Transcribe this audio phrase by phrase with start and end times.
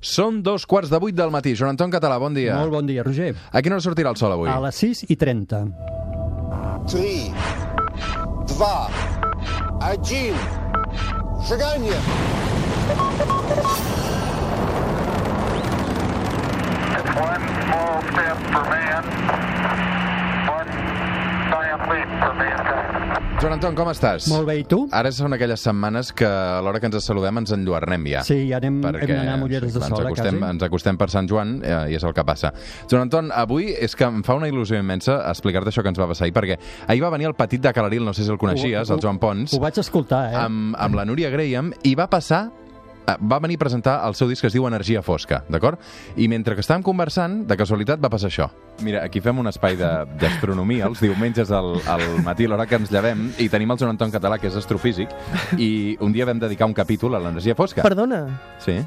[0.00, 1.52] Són dos quarts de vuit del matí.
[1.54, 2.54] Joan Anton Català, bon dia.
[2.56, 3.34] Molt bon dia, Roger.
[3.52, 4.48] A quina hora sortirà el sol avui?
[4.48, 5.60] A les 6 i 30.
[6.88, 7.32] 3,
[8.48, 8.64] 2,
[9.84, 10.34] 1,
[11.50, 12.00] seganya!
[17.20, 19.04] One small step for man,
[20.48, 20.70] one
[21.52, 22.49] giant leap for man.
[23.40, 24.26] Joan Anton, com estàs?
[24.28, 24.82] Molt bé, i tu?
[24.92, 28.20] Ara són aquelles setmanes que a l'hora que ens saludem ens enlluernem ja.
[28.26, 30.50] Sí, ja anem, perquè hem d'anar a Mulleres de ens Sol, a acostem, quasi.
[30.58, 32.50] ens acostem per Sant Joan eh, i és el que passa.
[32.84, 36.10] Joan Anton, avui és que em fa una il·lusió immensa explicar-te això que ens va
[36.10, 36.58] passar ahir, perquè
[36.92, 39.56] ahir va venir el petit de Calaril, no sé si el coneixies, el Joan Pons,
[39.56, 40.36] Ho vaig escoltar, eh?
[40.36, 42.59] amb, amb la Núria Graham i va passar eh,
[43.20, 45.78] va venir a presentar el seu disc que es diu Energia Fosca, d'acord?
[46.16, 48.50] I mentre que estàvem conversant, de casualitat va passar això.
[48.82, 52.90] Mira, aquí fem un espai de- d'astronomia els diumenges al, al matí, l'hora que ens
[52.92, 55.08] llevem, i tenim el Joan Anton Català, que és astrofísic,
[55.58, 57.82] i un dia vam dedicar un capítol a l'energia fosca.
[57.82, 58.26] Perdona,
[58.60, 58.78] Sí,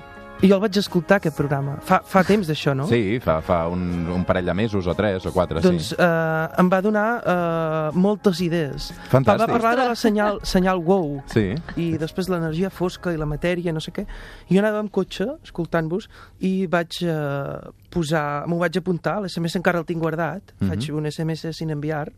[0.43, 1.77] i jo el vaig escoltar, aquest programa.
[1.88, 2.85] Fa, fa temps d'això, no?
[2.89, 5.97] sí fa, fa un, un parell de mesos, o tres, o quatre, Doncs sí.
[5.97, 8.89] eh, em va donar eh, moltes idees.
[9.11, 9.45] Fantàstic.
[9.45, 11.45] Va parlar de la senyal, senyal WOW Sí,
[11.80, 14.03] i després l'energia fosca i la matèria, no sé què.
[14.49, 16.09] I jo anava amb cotxe, escoltant-vos,
[16.44, 18.44] i vaig eh, posar...
[18.49, 20.69] M'ho vaig apuntar, l'SMS encara el tinc guardat, Mhm.
[20.73, 22.09] faig un SMS sin enviar,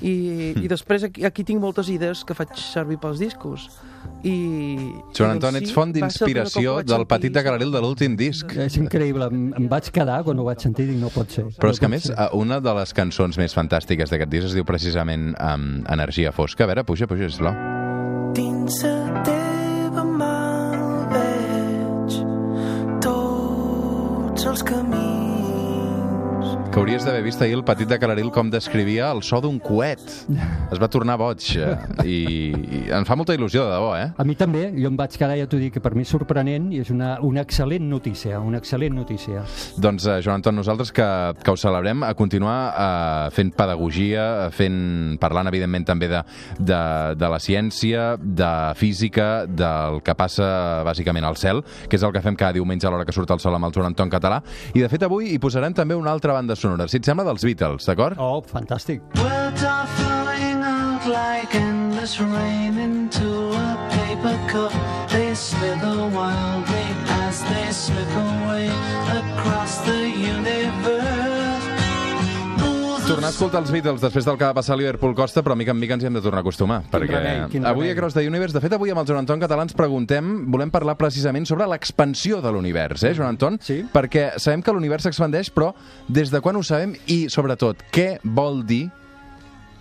[0.00, 3.68] i, i després aquí, aquí tinc moltes idees que faig servir pels discos.
[4.22, 4.32] I,
[5.14, 8.50] Joan Anton, ets font d'inspiració del petit de Calaril de l'últim disc.
[8.56, 11.44] És increïble, em, em vaig quedar quan ho vaig sentir i dic, no pot ser.
[11.58, 12.16] Però no és que, a més, ser.
[12.38, 16.64] una de les cançons més fantàstiques d'aquest disc es diu precisament um, Energia Fosca.
[16.64, 17.54] A veure, puja, puja, sisplau.
[18.38, 20.34] Dins la teva mà
[21.14, 22.18] veig
[23.02, 24.97] tots els camins.
[26.68, 30.02] Que hauries d'haver vist ahir el petit de Calaril com descrivia el so d'un coet.
[30.70, 31.40] Es va tornar boig.
[31.56, 31.70] eh,
[32.04, 32.16] I,
[32.52, 34.10] I em fa molta il·lusió, de debò, eh?
[34.20, 36.68] A mi també, jo em vaig quedar, ja t'ho dic, que per mi és sorprenent
[36.76, 39.42] i és una, una excel·lent notícia, una excel·lent notícia.
[39.80, 41.06] Doncs, eh, Joan Anton, nosaltres que,
[41.40, 46.22] que ho celebrem, a continuar eh, fent pedagogia, fent, parlant, evidentment, també de,
[46.60, 46.82] de,
[47.16, 52.22] de la ciència, de física, del que passa, bàsicament, al cel, que és el que
[52.22, 54.42] fem cada diumenge a l'hora que surt el sol amb el Joan Anton Català.
[54.74, 57.44] I, de fet, avui hi posarem també una altra banda sonora, si et sembla, dels
[57.46, 58.18] Beatles, d'acord?
[58.18, 59.02] Oh, fantàstic.
[59.16, 64.72] Words are flowing out like endless rain into a paper cup.
[65.10, 66.88] They slither wildly
[67.24, 68.68] as they slip away
[69.20, 71.27] across the universe.
[73.18, 75.72] Tornar a escoltar els Beatles després del que va passar a Liverpool Costa, però mica
[75.74, 76.76] en mica ens hi hem de tornar a acostumar.
[76.86, 77.96] perquè remei, quin avui remei.
[77.96, 80.70] a Cross the Universe, de fet avui amb el Joan Anton Català ens preguntem, volem
[80.70, 83.58] parlar precisament sobre l'expansió de l'univers, eh, Joan Anton?
[83.58, 83.80] Sí.
[83.90, 85.72] Perquè sabem que l'univers s'expandeix, però
[86.06, 88.84] des de quan ho sabem i, sobretot, què vol dir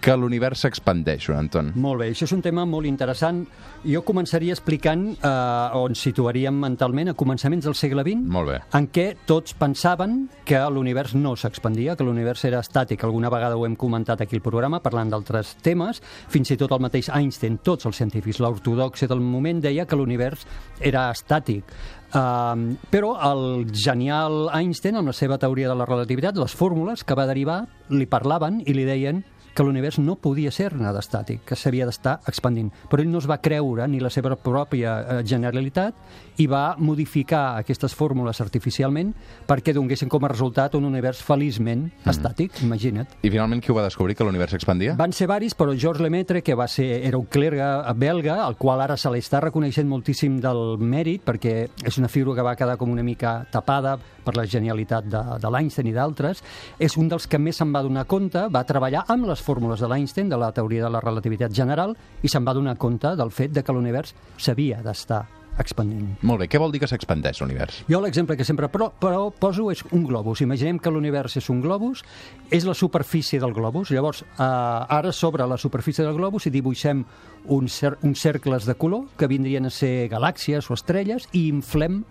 [0.07, 1.73] que l'univers s'expandeix, Joan Anton?
[1.83, 3.41] Molt bé, això és un tema molt interessant.
[3.83, 5.31] Jo començaria explicant eh,
[5.75, 8.61] on situaríem mentalment a començaments del segle XX, Molt bé.
[8.79, 10.15] en què tots pensaven
[10.47, 13.03] que l'univers no s'expandia, que l'univers era estàtic.
[13.03, 15.99] Alguna vegada ho hem comentat aquí al programa, parlant d'altres temes.
[16.31, 20.47] Fins i tot el mateix Einstein, tots els científics, l'ortodoxa del moment, deia que l'univers
[20.79, 21.67] era estàtic.
[22.15, 27.17] Um, però el genial Einstein, amb la seva teoria de la relativitat, les fórmules que
[27.19, 29.25] va derivar, li parlaven i li deien
[29.57, 32.69] que l'univers no podia ser nada estàtic, que s'havia d'estar expandint.
[32.91, 35.97] Però ell no es va creure ni la seva pròpia eh, generalitat
[36.37, 39.13] i va modificar aquestes fórmules artificialment
[39.47, 43.17] perquè donguessin com a resultat un univers feliçment estàtic, imagina't.
[43.25, 44.95] I finalment qui ho va descobrir, que l'univers s'expandia?
[44.99, 47.67] Van ser varis, però Georges Lemaitre, que va ser, era un clergue
[47.97, 51.55] belga, al qual ara se li està reconeixent moltíssim del mèrit, perquè
[51.87, 55.51] és una figura que va quedar com una mica tapada per la genialitat de, de
[55.53, 56.43] l'Einstein i d'altres,
[56.79, 59.89] és un dels que més se'n va donar compte, va treballar amb les fórmules de
[59.89, 63.55] l'Einstein, de la teoria de la relativitat general, i se'n va donar compte del fet
[63.55, 65.25] de que l'univers s'havia d'estar
[65.61, 66.17] expandint.
[66.27, 67.81] Molt bé, què vol dir que s'expandeix l'univers?
[67.89, 70.41] Jo l'exemple que sempre però, però poso és un globus.
[70.45, 72.03] Imaginem que l'univers és un globus,
[72.51, 73.91] és la superfície del globus.
[73.91, 77.05] Llavors, eh, ara sobre la superfície del globus hi dibuixem
[77.47, 82.03] uns, cer uns cercles de color que vindrien a ser galàxies o estrelles i inflem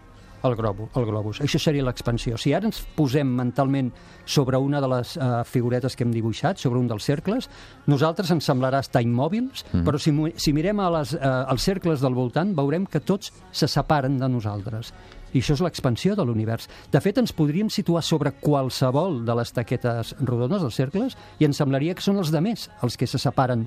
[0.44, 1.40] el, globo, el globus.
[1.44, 2.38] Això seria l'expansió.
[2.40, 3.90] Si ara ens posem mentalment
[4.24, 7.50] sobre una de les uh, figuretes que hem dibuixat, sobre un dels cercles,
[7.90, 9.84] nosaltres ens semblarà estar immòbils, mm.
[9.86, 13.68] però si, si mirem a les, uh, els cercles del voltant veurem que tots se
[13.70, 14.92] separen de nosaltres.
[15.34, 16.68] I això és l'expansió de l'univers.
[16.92, 21.60] De fet, ens podríem situar sobre qualsevol de les taquetes rodones, dels cercles, i ens
[21.60, 23.66] semblaria que són els de més els que se separen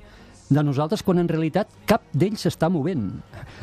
[0.50, 3.08] de nosaltres quan en realitat cap d'ells s'està movent.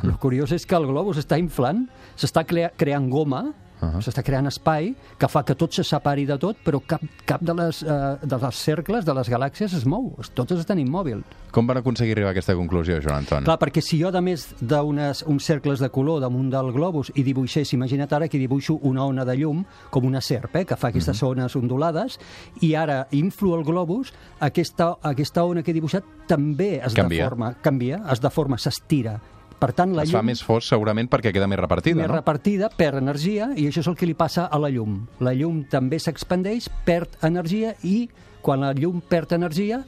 [0.08, 1.86] El curiós és que el globus està inflant,
[2.16, 3.50] s'està crea creant goma
[3.82, 4.02] -huh.
[4.02, 7.54] S'està creant espai que fa que tot se separi de tot, però cap, cap de,
[7.54, 10.16] les, eh, de les cercles, de les galàxies, es mou.
[10.34, 11.24] Totes estan immòbils.
[11.52, 13.44] Com van aconseguir arribar a aquesta conclusió, Joan Anton?
[13.44, 17.24] Clar, perquè si jo, a més d'uns uns cercles de color damunt del globus i
[17.24, 20.90] dibuixés, imagina't ara que dibuixo una ona de llum, com una serp, eh, que fa
[20.90, 21.28] aquestes Mhm.
[21.28, 21.42] mm -hmm.
[21.42, 22.20] ones ondulades,
[22.62, 27.24] i ara inflo el globus, aquesta, aquesta ona que he dibuixat també es Canvia.
[27.24, 29.20] deforma, canvia, es deforma, s'estira.
[29.60, 32.14] Per tant, la es llum fa més fos segurament perquè queda més repartida, més no?
[32.20, 35.08] repartida, perd energia, i això és el que li passa a la llum.
[35.20, 38.08] La llum també s'expandeix, perd energia, i
[38.46, 39.82] quan la llum perd energia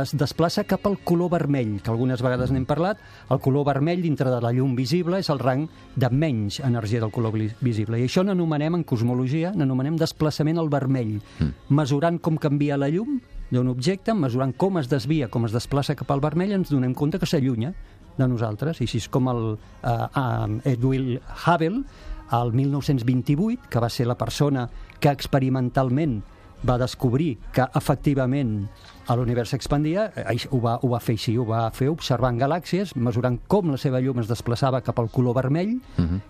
[0.00, 2.98] es desplaça cap al color vermell, que algunes vegades n'hem parlat.
[3.28, 7.10] El color vermell dintre de la llum visible és el rang de menys energia del
[7.12, 7.98] color vi- visible.
[8.00, 11.18] I això n'anomenem, en cosmologia, n'anomenem desplaçament al vermell.
[11.68, 13.18] Mesurant com canvia la llum
[13.50, 17.18] d'un objecte, mesurant com es desvia, com es desplaça cap al vermell, ens donem compte
[17.18, 17.74] que s'allunya
[18.16, 18.80] de nosaltres.
[18.80, 19.58] I així és com el uh,
[19.88, 21.82] uh, Edwin Hubble,
[22.36, 24.66] el 1928, que va ser la persona
[24.98, 26.22] que experimentalment
[26.66, 28.66] va descobrir que efectivament
[29.06, 33.38] l'univers s'expandia, eh, ho va, ho va fer així, ho va fer observant galàxies, mesurant
[33.46, 35.76] com la seva llum es desplaçava cap al color vermell,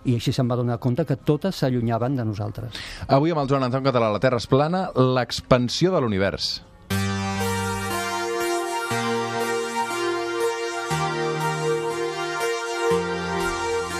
[0.05, 2.77] i així se'n va donar compte que totes s'allunyaven de nosaltres.
[3.07, 6.57] Avui amb el Joan Anton Català, la Terra és plana, l'expansió de l'univers.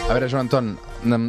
[0.07, 0.67] A veure, Joan Anton,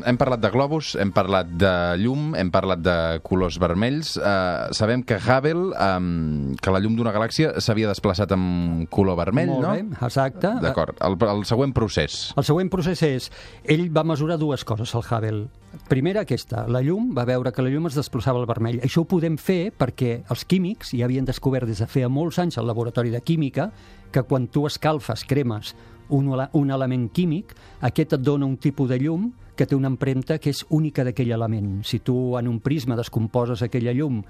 [0.06, 2.94] hem parlat de globus, hem parlat de llum, hem parlat de
[3.26, 4.12] colors vermells.
[4.14, 9.50] Uh, sabem que Hubble, um, que la llum d'una galàxia s'havia desplaçat amb color vermell,
[9.50, 9.72] Molt no?
[9.74, 10.54] bé, exacte.
[10.62, 10.94] D'acord.
[11.02, 12.20] El, el següent procés.
[12.38, 13.28] El següent procés és,
[13.66, 15.48] ell va mesurar dues coses, el Hubble.
[15.90, 18.78] Primera, aquesta, la llum, va veure que la llum es desplaçava al vermell.
[18.86, 22.62] Això ho podem fer perquè els químics ja havien descobert des de feia molts anys
[22.62, 23.72] al laboratori de química
[24.14, 25.74] que quan tu escalfes, cremes
[26.08, 30.36] un, un element químic, aquest et dona un tipus de llum que té una empremta
[30.38, 31.80] que és única d'aquell element.
[31.82, 34.20] Si tu en un prisma descomposes aquella llum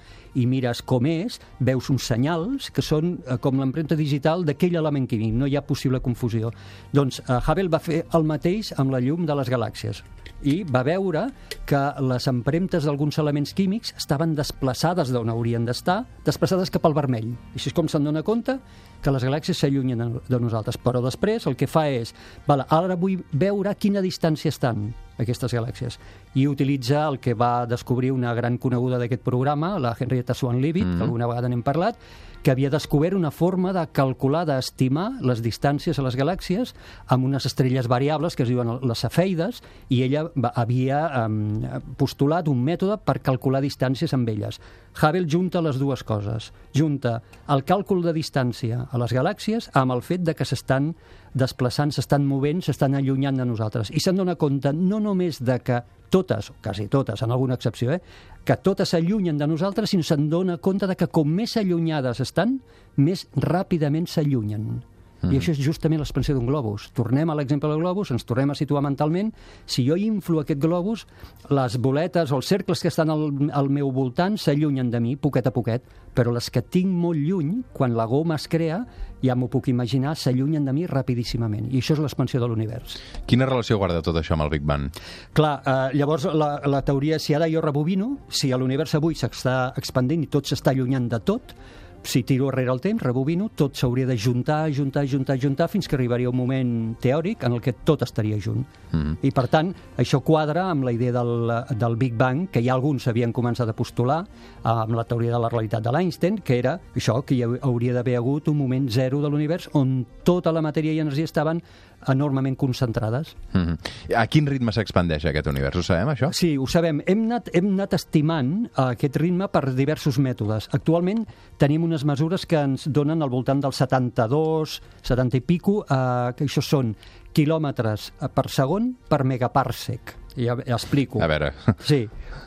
[0.40, 5.04] i mires com és, veus uns senyals que són eh, com l'empremta digital d'aquell element
[5.10, 5.34] químic.
[5.36, 6.48] No hi ha possible confusió.
[6.96, 10.00] Doncs eh, Hubble va fer el mateix amb la llum de les galàxies
[10.46, 11.24] i va veure
[11.66, 17.32] que les empremtes d'alguns elements químics estaven desplaçades d'on haurien d'estar, desplaçades cap al vermell.
[17.56, 18.58] Així és com se'n dona compte
[19.02, 20.78] que les galàxies s'allunyen de- de nosaltres.
[20.78, 22.14] Però després el que fa és,
[22.46, 25.98] vale, ara vull veure a quina distància estan aquestes galàxies.
[26.34, 30.86] I utilitza el que va descobrir una gran coneguda d'aquest programa, la Henrietta Swan Leavitt,
[30.86, 31.02] mm -hmm.
[31.02, 31.96] alguna vegada n'hem parlat,
[32.42, 36.74] que havia descobert una forma de calcular, d'estimar les distàncies a les galàxies
[37.06, 41.62] amb unes estrelles variables que es diuen les cefeides, i ella va, havia um,
[41.96, 44.60] postulat un mètode per calcular distàncies amb elles.
[44.98, 46.50] Hubble junta les dues coses.
[46.74, 47.20] Junta
[47.54, 50.90] el càlcul de distància a les galàxies amb el fet de que s'estan
[51.38, 53.92] desplaçant, s'estan movent, s'estan allunyant de nosaltres.
[53.94, 55.78] I se'n dona compte no només de que
[56.10, 58.00] totes, o quasi totes, en alguna excepció, eh,
[58.44, 62.58] que totes s'allunyen de nosaltres, sinó se'n dona compte de que com més allunyades estan,
[62.96, 64.80] més ràpidament s'allunyen.
[65.20, 65.32] Mm.
[65.32, 66.88] I això és justament l'expansió d'un globus.
[66.94, 69.32] Tornem a l'exemple del globus, ens tornem a situar mentalment.
[69.66, 71.06] Si jo inflo aquest globus,
[71.50, 75.50] les boletes o els cercles que estan al, al meu voltant s'allunyen de mi, poquet
[75.50, 78.80] a poquet, però les que tinc molt lluny, quan la goma es crea,
[79.22, 81.66] ja m'ho puc imaginar, s'allunyen de mi rapidíssimament.
[81.72, 82.98] I això és l'expansió de l'univers.
[83.26, 84.92] Quina relació guarda tot això amb el Big Bang?
[85.34, 90.22] Clar, eh, llavors la, la teoria si ara jo rebobino, si l'univers avui s'està expandint
[90.22, 91.54] i tot s'està allunyant de tot,
[92.02, 95.96] si tiro enrere el temps, rebobino, tot s'hauria de juntar, juntar, juntar, juntar, fins que
[95.96, 98.64] arribaria un moment teòric en el que tot estaria junt.
[98.92, 99.18] Mm.
[99.22, 103.08] I, per tant, això quadra amb la idea del, del Big Bang, que ja alguns
[103.08, 104.22] havien començat a postular,
[104.62, 108.16] amb la teoria de la realitat de l'Einstein, que era això, que hi hauria d'haver
[108.18, 111.62] hagut un moment zero de l'univers on tota la matèria i energia estaven
[112.06, 113.36] enormement concentrades.
[113.52, 114.14] Mm -hmm.
[114.16, 115.76] A quin ritme s'expandeix aquest univers?
[115.76, 116.32] Ho sabem, això?
[116.32, 117.02] Sí, ho sabem.
[117.06, 120.68] Hem anat, hem anat estimant eh, aquest ritme per diversos mètodes.
[120.72, 121.26] Actualment
[121.56, 126.44] tenim unes mesures que ens donen al voltant del 72, 70 i pico, eh, que
[126.44, 126.96] això són
[127.32, 130.27] quilòmetres per segon per megaparsec.
[130.38, 131.18] Ja, ja explico.
[131.22, 131.52] A veure,
[131.82, 132.04] Sí,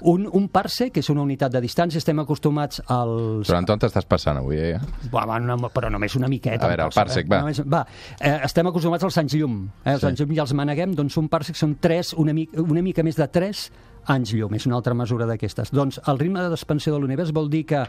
[0.08, 3.48] un, un parsec és una unitat de distància, estem acostumats als...
[3.50, 4.80] Joan Anton, t'estàs passant avui, eh?
[5.14, 6.66] Va, va, no, però només una miqueta.
[6.66, 7.32] A veure, el parsec, eh?
[7.34, 7.42] va.
[7.44, 7.84] Només, va.
[8.20, 9.60] Eh, estem acostumats als anys llum.
[9.84, 9.92] Eh?
[9.98, 10.08] Els Sí.
[10.14, 13.20] anys llum ja els maneguem, doncs un parsec són tres, una, mica, una mica més
[13.20, 13.66] de 3
[14.10, 15.72] anys llum, és una altra mesura d'aquestes.
[15.76, 17.84] Doncs el ritme d'expansió de l'univers vol dir que,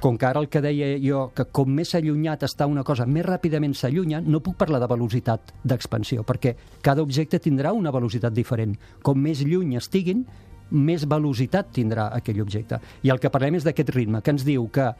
[0.00, 3.26] com que ara el que deia jo, que com més allunyat està una cosa, més
[3.26, 8.76] ràpidament s'allunya, no puc parlar de velocitat d'expansió, perquè cada objecte tindrà una velocitat diferent.
[9.02, 10.24] Com més lluny estiguin,
[10.70, 12.80] més velocitat tindrà aquell objecte.
[13.06, 14.90] I el que parlem és d'aquest ritme, que ens diu que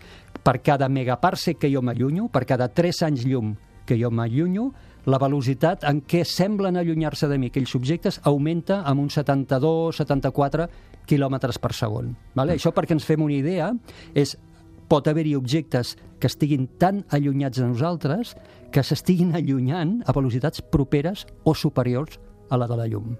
[0.42, 3.56] per cada megaparsec que jo m'allunyo, per cada 3 anys llum
[3.86, 4.70] que jo m'allunyo,
[5.06, 10.66] la velocitat en què semblen allunyar-se de mi aquells objectes augmenta amb un 72, 74
[11.06, 12.12] quilòmetres per segon.
[12.34, 12.56] Vale?
[12.58, 13.70] Això perquè ens fem una idea
[14.14, 14.34] és
[14.90, 18.34] pot haver-hi objectes que estiguin tan allunyats de nosaltres
[18.74, 22.18] que s'estiguin allunyant a velocitats properes o superiors
[22.50, 23.14] a la de la llum.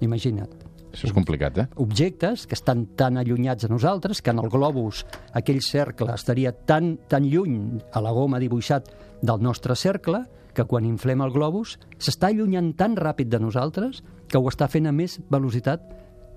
[0.00, 1.66] Imagina't Això és complicat, eh?
[1.78, 5.04] objectes que estan tan allunyats de nosaltres que en el globus
[5.38, 8.90] aquell cercle estaria tan, tan lluny a la goma dibuixat
[9.22, 14.38] del nostre cercle que quan inflem el globus s'està allunyant tan ràpid de nosaltres que
[14.38, 15.84] ho està fent a més velocitat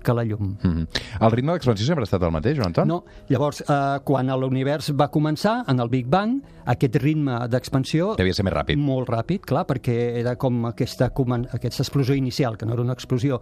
[0.04, 0.56] que la llum.
[0.62, 0.86] Mm -hmm.
[1.20, 2.88] El ritme d'expansió sempre ha estat el mateix, Joan Anton?
[2.88, 8.14] No, llavors, eh, quan l'univers va començar, en el Big Bang, aquest ritme d'expansió...
[8.16, 8.76] Devia ser més ràpid.
[8.76, 11.10] Molt ràpid, clar, perquè era com aquesta,
[11.52, 13.40] aquesta explosió inicial, que no era una explosió.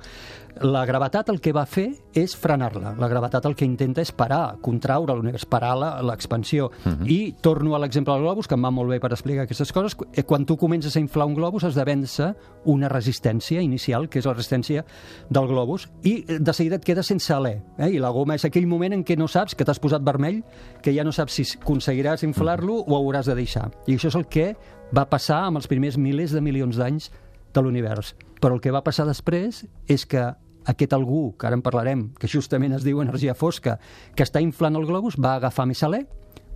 [0.61, 2.95] La gravetat el que va fer és frenar-la.
[2.99, 6.71] La gravetat el que intenta és parar, contraure l'univers, parar la- l'expansió.
[7.07, 9.97] I torno a l'exemple del globus, que em va molt bé per explicar aquestes coses.
[10.15, 14.19] Eh, Quan tu comences a inflar un globus, has de vèncer una resistència inicial, que
[14.19, 14.85] és la resistència
[15.31, 17.57] del globus, i eh, de seguida et quedes sense alè.
[17.79, 17.89] Eh?
[17.97, 20.43] I la goma és aquell moment en què no saps que t'has posat vermell,
[20.85, 23.71] que ja no saps si aconseguiràs inflar-lo o hauràs de deixar.
[23.87, 24.53] I això és el que
[24.95, 27.11] va passar amb els primers milers de milions d'anys
[27.53, 28.15] de l'univers.
[28.41, 30.29] Però el que va passar després és que
[30.69, 33.79] aquest algú, que ara en parlarem, que justament es diu energia fosca,
[34.15, 36.05] que està inflant el globus, va agafar més alè,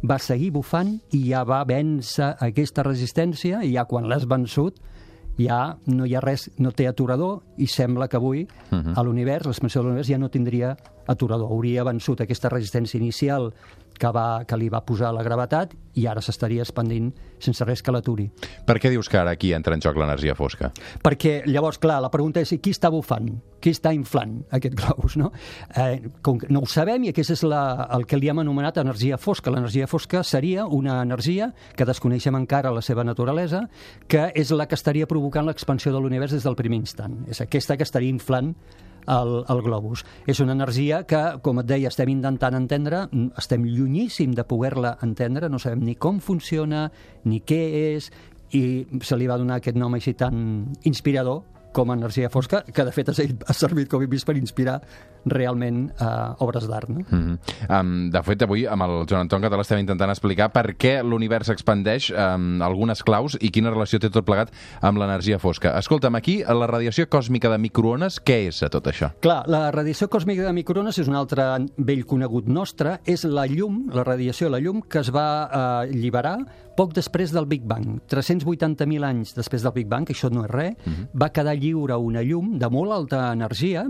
[0.07, 4.79] va seguir bufant i ja va vèncer aquesta resistència i ja quan l'has vençut
[5.39, 9.83] ja no hi ha res, no té aturador i sembla que avui a l'univers, l'expansió
[9.83, 10.77] de l'univers ja no tindria
[11.07, 13.53] aturador, hauria vençut aquesta resistència inicial
[13.99, 17.09] que, va, que li va posar la gravetat i ara s'estaria expandint
[17.41, 18.27] sense res que l'aturi.
[18.69, 20.71] Per què dius que ara aquí entra en joc l'energia fosca?
[21.05, 23.31] Perquè llavors, clar, la pregunta és qui està bufant?
[23.61, 25.33] Qui està inflant aquest globus, no?
[25.75, 28.81] Eh, com que no ho sabem i aquest és la, el que li hem anomenat
[28.83, 29.53] energia fosca.
[29.53, 33.67] L'energia fosca seria una energia que desconeixem encara la seva naturalesa,
[34.09, 37.23] que és la que estaria provocant l'expansió de l'univers des del primer instant.
[37.31, 38.55] És aquesta que estaria inflant
[39.07, 40.05] el, el globus.
[40.27, 43.07] És una energia que, com et deia, estem intentant entendre,
[43.39, 46.87] estem llunyíssim de poder-la entendre, no sabem ni com funciona,
[47.25, 47.63] ni què
[47.97, 48.11] és,
[48.55, 50.39] i se li va donar aquest nom així tan
[50.87, 51.43] inspirador
[51.77, 54.37] com a energia fosca, que de fet ha ser- ha servit, com hem vist, per
[54.39, 54.81] inspirar
[55.27, 56.89] realment eh, obres d'art.
[56.89, 57.03] No?
[57.11, 57.81] Mm -hmm.
[57.81, 61.49] um, de fet, avui amb el Joan Anton Català estem intentant explicar per què l'univers
[61.51, 65.79] expandeix, um, algunes claus i quina relació té tot plegat amb l'energia fosca.
[65.79, 69.11] Escolta'm, aquí, la radiació còsmica de microones, què és a tot això?
[69.21, 73.91] Clar, la radiació còsmica de microones és un altre vell conegut nostre, és la llum,
[73.93, 76.39] la radiació de la llum, que es va eh, alliberar
[76.77, 78.01] poc després del Big Bang.
[78.09, 80.75] 380.000 anys després del Big Bang, que això no és res,
[81.15, 83.87] va quedar lliure una llum de molt alta energia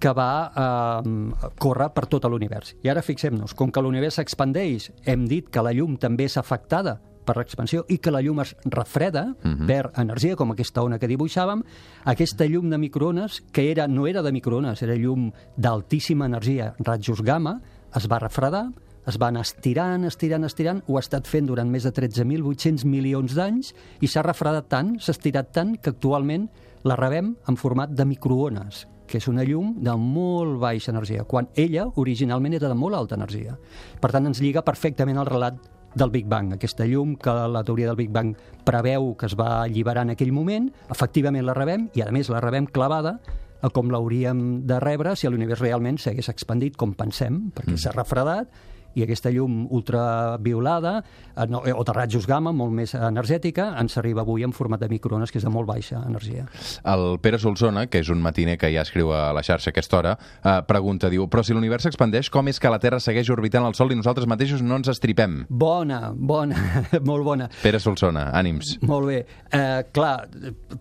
[0.00, 1.12] que va eh,
[1.60, 2.74] córrer per tot l'univers.
[2.82, 6.98] I ara fixem-nos, com que l'univers s'expandeix, hem dit que la llum també és afectada
[7.30, 9.26] per l'expansió i que la llum es refreda
[9.68, 11.62] per energia, com aquesta ona que dibuixàvem,
[12.10, 17.22] aquesta llum de microones, que era, no era de microones, era llum d'altíssima energia, rajos
[17.22, 17.60] gamma,
[17.94, 18.70] es va refredar,
[19.06, 23.36] es va anar estirant, estirant, estirant, ho ha estat fent durant més de 13.800 milions
[23.36, 26.48] d'anys i s'ha refredat tant, s'ha estirat tant, que actualment
[26.84, 31.50] la rebem en format de microones, que és una llum de molt baixa energia, quan
[31.58, 33.56] ella originalment era de molt alta energia.
[34.00, 35.58] Per tant, ens lliga perfectament al relat
[35.94, 39.64] del Big Bang, aquesta llum que la teoria del Big Bang preveu que es va
[39.64, 43.18] alliberar en aquell moment, efectivament la rebem i a més la rebem clavada
[43.60, 48.48] a com l'hauríem de rebre si l'univers realment s'hagués expandit com pensem, perquè s'ha refredat
[48.94, 53.96] i aquesta llum ultraviolada eh, no, eh, o de rajos gamma, molt més energètica, ens
[54.00, 56.46] arriba avui en format de microones, que és de molt baixa energia.
[56.88, 59.98] El Pere Solsona, que és un matiner que ja escriu a la xarxa a aquesta
[59.98, 63.66] hora, eh, pregunta, diu, però si l'univers s'expandeix, com és que la Terra segueix orbitant
[63.66, 65.44] el Sol i nosaltres mateixos no ens estripem?
[65.48, 66.58] Bona, bona,
[67.10, 67.50] molt bona.
[67.62, 68.76] Pere Solsona, ànims.
[68.86, 69.22] Molt bé.
[69.50, 70.14] Eh, clar,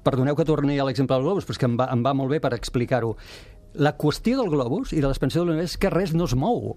[0.04, 2.34] perdoneu que torni a l'exemple del globus, però és que em va, em va molt
[2.34, 3.16] bé per explicar-ho.
[3.80, 6.74] La qüestió del globus i de l'expansió de l'univers és que res no es mou.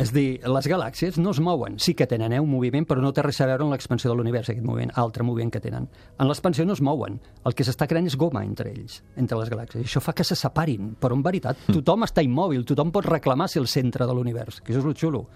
[0.00, 1.74] És dir, les galàxies no es mouen.
[1.82, 4.16] Sí que tenen eh, un moviment, però no té res a veure amb l'expansió de
[4.16, 5.88] l'univers, aquest moviment, altre moviment que tenen.
[6.16, 7.18] En l'expansió no es mouen.
[7.44, 9.84] El que s'està creant és goma entre ells, entre les galàxies.
[9.84, 13.50] I això fa que se separin, però en veritat tothom està immòbil, tothom pot reclamar
[13.52, 15.26] ser el centre de l'univers, que això és el xulo.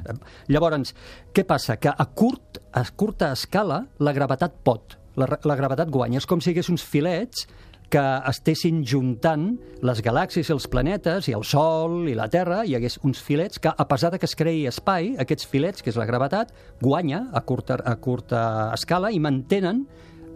[0.00, 0.16] Eh,
[0.48, 0.94] Llavors,
[1.36, 1.76] què passa?
[1.76, 6.22] Que a, curt, a curta escala la gravetat pot, la, la gravetat guanya.
[6.22, 7.44] És com si hi hagués uns filets
[7.90, 9.52] que estessin juntant
[9.86, 13.62] les galàxies i els planetes i el Sol i la Terra, hi hagués uns filets
[13.62, 16.52] que, a pesar de que es creï espai, aquests filets, que és la gravetat,
[16.82, 18.42] guanya a curta, a curta
[18.74, 19.84] escala i mantenen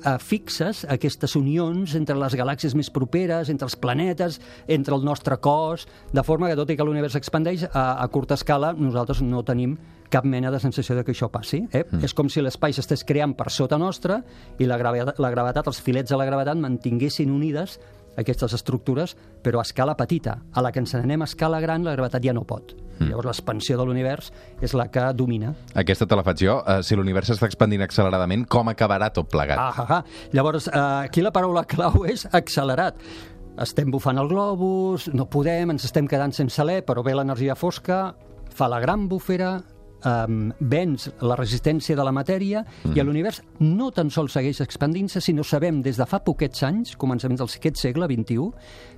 [0.00, 5.38] eh, fixes aquestes unions entre les galàxies més properes, entre els planetes, entre el nostre
[5.38, 9.44] cos, de forma que tot i que l'univers s'expandeix, a, a curta escala nosaltres no
[9.46, 9.78] tenim
[10.10, 11.62] cap mena de sensació de que això passi.
[11.70, 11.84] Eh?
[11.86, 12.04] Mm.
[12.04, 14.18] És com si l'espai s'estés creant per sota nostra
[14.58, 17.78] i la gravetat, la gravetat, els filets de la gravetat mantinguessin unides
[18.18, 20.38] aquestes estructures, però a escala petita.
[20.52, 22.74] A la que ens n'anem a escala gran, la gravetat ja no pot.
[23.00, 23.08] Mm.
[23.08, 24.28] Llavors l'expansió de l'univers
[24.60, 25.54] és la que domina.
[25.78, 26.58] Aquesta te la faig jo.
[26.60, 29.60] Uh, si l'univers s'està expandint acceleradament, com acabarà tot plegat?
[29.60, 30.30] Ah, ah, ah.
[30.36, 33.00] Llavors, eh, aquí la paraula clau és accelerat.
[33.60, 38.14] Estem bufant el globus, no podem, ens estem quedant sense alè, però ve l'energia fosca,
[38.54, 39.58] fa la gran bufera,
[40.04, 42.96] um, venç la resistència de la matèria mm.
[42.96, 47.42] i l'univers no tan sols segueix expandint-se, sinó sabem des de fa poquets anys, començaments
[47.42, 48.50] d'aquest segle XXI,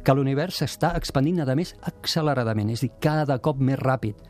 [0.04, 4.28] que l'univers s'està expandint, a més, acceleradament, és a dir, cada cop més ràpid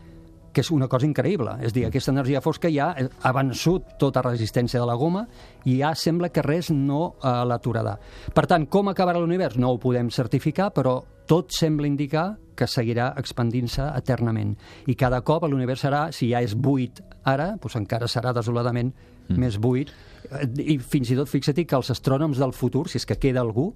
[0.53, 1.57] que és una cosa increïble.
[1.65, 5.25] És dir, aquesta energia fosca ja ha vençut tota resistència de la goma
[5.65, 7.97] i ja sembla que res no eh, l'aturarà.
[8.35, 9.57] Per tant, com acabarà l'univers?
[9.57, 10.99] No ho podem certificar, però
[11.29, 14.55] tot sembla indicar que seguirà expandint-se eternament.
[14.87, 19.39] I cada cop l'univers serà, si ja és buit ara, doncs encara serà desoladament mm.
[19.39, 19.93] més buit.
[20.31, 23.43] Eh, I fins i tot fixa't que els astrònoms del futur, si és que queda
[23.43, 23.71] algú,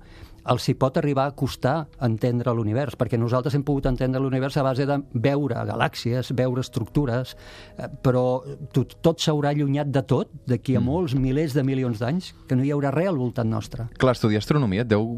[0.46, 4.64] els hi pot arribar a costar entendre l'univers, perquè nosaltres hem pogut entendre l'univers a
[4.66, 7.34] base de veure galàxies, veure estructures,
[7.76, 8.26] eh, però
[8.74, 12.66] tot, tot s'haurà allunyat de tot d'aquí a molts milers de milions d'anys, que no
[12.66, 13.90] hi haurà res al voltant nostre.
[13.98, 15.16] Clar, estudiar astronomia et deu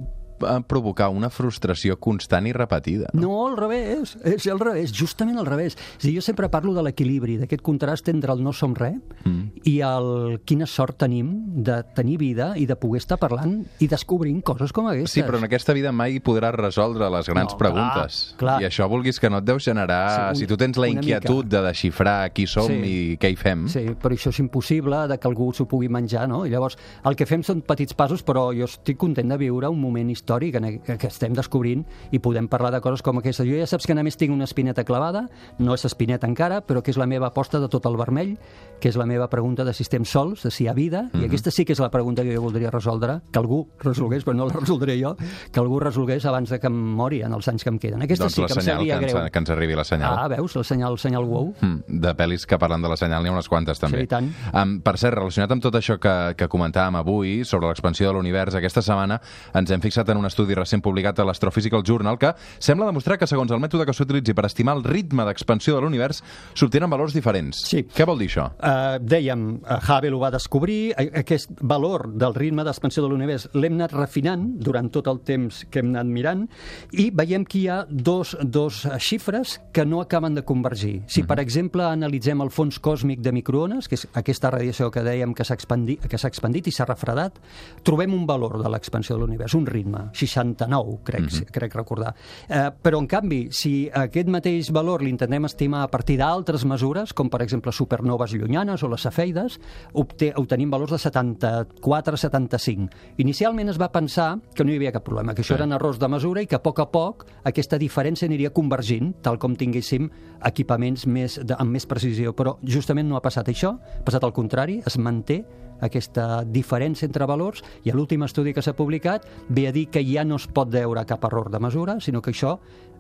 [0.67, 3.09] provocar una frustració constant i repetida.
[3.13, 3.21] No?
[3.29, 5.77] No, al revés, és al revés, justament al revés.
[5.99, 9.65] És dir, jo sempre parlo de l'equilibri, d'aquest contrast entre el no som res mm.
[9.69, 11.33] i el quina sort tenim
[11.65, 15.13] de tenir vida i de poder estar parlant i descobrint coses com aquestes.
[15.19, 18.21] Sí, però en aquesta vida mai podràs resoldre les grans No, clar, preguntes.
[18.39, 18.59] clar.
[18.63, 20.03] I això, vulguis que no et deu generar...
[20.09, 21.57] Sí, un- si tu tens la inquietud mica.
[21.57, 22.79] de desxifrar qui som Sí.
[22.85, 23.67] i què hi fem...
[23.69, 26.45] Sí, però això és impossible de que algú s'ho pugui menjar, no?
[26.47, 29.81] I llavors el que fem són petits passos, però jo estic content de viure un
[29.81, 33.47] moment històric en que, estem descobrint i podem parlar de coses com aquesta.
[33.49, 35.27] Jo ja saps que només tinc una espineta clavada,
[35.59, 38.37] no és espineta encara, però que és la meva aposta de tot el vermell,
[38.81, 41.25] que és la meva pregunta de si estem sols, de si hi ha vida, i
[41.27, 44.47] aquesta sí que és la pregunta que jo voldria resoldre, que algú resolgués, però no
[44.49, 45.15] la resoldré jo,
[45.53, 48.05] que algú resolgués abans de que em mori en els anys que em queden.
[48.05, 49.31] Aquesta doncs sí que em sabria que ens, greu.
[49.33, 50.19] que ens arribi la senyal.
[50.19, 51.51] Ah, veus, el senyal, el senyal wow.
[51.61, 54.05] Mm, de pel·lis que parlen de la senyal n'hi ha unes quantes, també.
[54.05, 54.31] Sí, tant.
[54.53, 58.59] Um, per cert, relacionat amb tot això que, que comentàvem avui sobre l'expansió de l'univers,
[58.59, 59.21] aquesta setmana
[59.59, 63.27] ens hem fixat en un estudi recent publicat a l'Astrophysical Journal que sembla demostrar que,
[63.31, 66.23] segons el mètode que s'utilitzi per estimar el ritme d'expansió de l'univers,
[66.55, 67.63] s'obtenen valors diferents.
[67.69, 67.85] Sí.
[67.95, 68.49] Què vol dir això?
[68.59, 73.49] Uh, dèiem, uh, Hubble ho va descobrir, a- aquest valor del ritme d'expansió de l'univers
[73.55, 76.47] l'hem anat refinant durant tot el temps que hem anat mirant
[76.93, 81.03] i veiem que hi ha dos, dos eh, xifres que no acaben de convergir.
[81.07, 85.35] Si, per exemple, analitzem el fons còsmic de microones, que és aquesta radiació que dèiem
[85.35, 87.39] que s'ha expandit, expandit i s'ha refredat,
[87.85, 92.15] trobem un valor de l'expansió de l'univers, un ritme, 69, crec, crec recordar.
[92.49, 97.31] Eh, però, en canvi, si aquest mateix valor l'intentem estimar a partir d'altres mesures, com
[97.31, 99.59] per exemple supernoves llunyanes o les cefeides,
[99.95, 102.89] obté, obtenim valors de 74-75.
[103.25, 106.09] Inicialment es va pensar que no hi havia cap problema, que això eren errors de
[106.11, 110.09] mesura i que a poc a poc aquesta diferència aniria convergint, tal com tinguéssim
[110.49, 112.35] equipaments més, de, amb més precisió.
[112.37, 115.43] Però justament no ha passat això, ha passat al contrari, es manté
[115.81, 120.25] aquesta diferència entre valors i l'últim estudi que s'ha publicat ve a dir que ja
[120.25, 122.59] no es pot veure cap error de mesura, sinó que això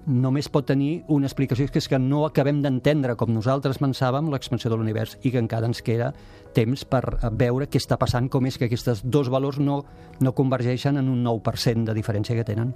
[0.08, 4.70] només pot tenir una explicació, que és que no acabem d'entendre com nosaltres pensàvem l'expansió
[4.72, 6.12] de l'univers i que encara ens queda
[6.56, 9.82] temps per veure què està passant, com és que aquests dos valors no,
[10.20, 12.72] no convergeixen en un 9% de diferència que tenen.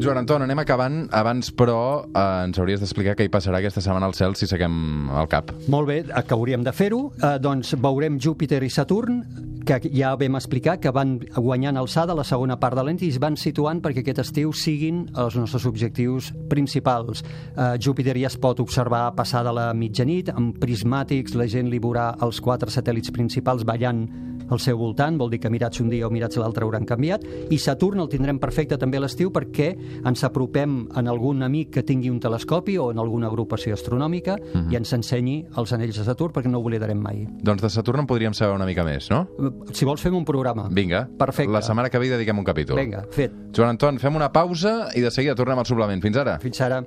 [0.00, 1.02] Joan Anton, anem acabant.
[1.12, 5.10] Abans, però, eh, ens hauries d'explicar què hi passarà aquesta setmana al cel si seguem
[5.12, 5.52] el cap.
[5.68, 7.12] Molt bé, que hauríem de fer-ho.
[7.22, 9.20] Eh, doncs veurem Júpiter i Saturn,
[9.66, 13.18] que ja vam explicar que van guanyant alçada la segona part de l'any i es
[13.20, 17.22] van situant perquè aquest estiu siguin els nostres objectius principals.
[17.54, 22.14] Eh, Júpiter ja es pot observar passada la mitjanit, amb prismàtics la gent li veurà
[22.22, 26.10] els quatre satèl·lits principals ballant al seu voltant, vol dir que mirats un dia o
[26.10, 29.70] mirats l'altre hauran canviat, i Saturn el tindrem perfecte també a l'estiu perquè
[30.06, 34.36] ens apropem en algun amic que tingui un telescopi o en alguna agrupació astronòmica
[34.70, 37.24] i ens ensenyi els anells de Saturn perquè no ho oblidarem mai.
[37.42, 39.24] Doncs de Saturn en podríem saber una mica més, no?
[39.72, 40.68] Si vols fem un programa.
[40.70, 41.06] Vinga.
[41.18, 41.52] Perfecte.
[41.52, 42.80] La setmana que ve dediquem un capítol.
[42.80, 43.34] Vinga, fet.
[43.56, 46.02] Joan Anton, fem una pausa i de seguida tornem al suplement.
[46.02, 46.38] Fins ara.
[46.42, 46.82] Fins ara.